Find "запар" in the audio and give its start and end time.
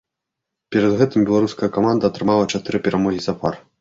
3.29-3.53